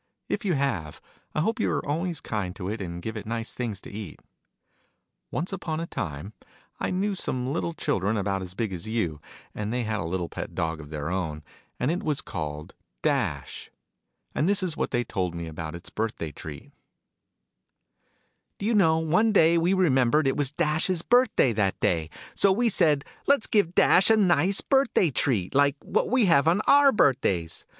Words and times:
If 0.27 0.43
you 0.43 0.55
have, 0.55 0.99
I 1.35 1.41
hope 1.41 1.59
you're 1.59 1.87
always 1.87 2.21
kind 2.21 2.55
to 2.55 2.67
it, 2.67 2.81
and 2.81 3.03
give 3.03 3.15
it 3.15 3.27
nice 3.27 3.53
things 3.53 3.79
to 3.81 3.91
eat. 3.91 4.19
Once 5.29 5.53
upon 5.53 5.79
a 5.79 5.85
time, 5.85 6.33
I 6.79 6.89
knew 6.89 7.13
some 7.13 7.53
little 7.53 7.75
children, 7.75 8.17
about 8.17 8.41
as 8.41 8.55
big 8.55 8.73
as 8.73 8.87
you; 8.87 9.21
and 9.53 9.71
they 9.71 9.83
had 9.83 9.99
a 9.99 10.03
little 10.05 10.27
pet 10.27 10.55
dog 10.55 10.79
of 10.81 10.89
their 10.89 11.11
own; 11.11 11.43
and 11.79 11.91
it 11.91 12.01
was 12.01 12.19
called 12.19 12.73
Dash. 13.03 13.69
And 14.33 14.49
this 14.49 14.63
is 14.63 14.75
what 14.75 14.89
they 14.89 15.03
told 15.03 15.35
me 15.35 15.45
about 15.45 15.75
its 15.75 15.91
birthday 15.91 16.31
treat. 16.31 16.71
"Ho 16.71 16.71
you 18.61 18.73
know, 18.73 18.97
one 18.97 19.31
day 19.31 19.55
we 19.55 19.71
remembered 19.71 20.25
it 20.27 20.35
was 20.35 20.51
Dash 20.51 20.89
s 20.89 21.03
birthday 21.03 21.53
that 21.53 21.79
day. 21.79 22.09
So 22.33 22.51
we 22.51 22.69
said' 22.69 23.05
Let's 23.27 23.45
give 23.45 23.75
Dash 23.75 24.09
a 24.09 24.17
nice 24.17 24.61
birthday 24.61 25.11
treat, 25.11 25.53
like 25.53 25.75
what 25.83 26.09
we 26.09 26.25
have 26.25 26.47
on 26.47 26.61
our 26.65 26.91
birthdays! 26.91 27.67